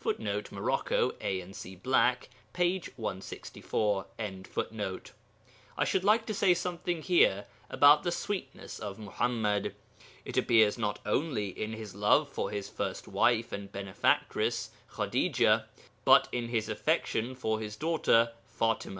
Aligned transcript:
[Footnote: 0.00 0.50
Morocco 0.50 1.12
(A. 1.20 1.52
& 1.52 1.52
C. 1.52 1.76
Black), 1.76 2.28
p. 2.52 2.82
164.] 2.96 4.06
I 5.78 5.84
should 5.84 6.02
like 6.02 6.26
to 6.26 6.34
say 6.34 6.52
something 6.54 7.00
here 7.00 7.46
about 7.70 8.02
the 8.02 8.10
sweetness 8.10 8.80
of 8.80 8.96
Muḥammad. 8.98 9.74
It 10.24 10.36
appears 10.36 10.76
not 10.76 10.98
only 11.06 11.50
in 11.50 11.72
his 11.72 11.94
love 11.94 12.28
for 12.30 12.50
his 12.50 12.68
first 12.68 13.06
wife 13.06 13.52
and 13.52 13.70
benefactress, 13.70 14.70
Khadijah, 14.88 15.68
but 16.04 16.26
in 16.32 16.48
his 16.48 16.68
affection 16.68 17.36
for 17.36 17.60
his 17.60 17.76
daughter, 17.76 18.32
Fatima. 18.44 18.88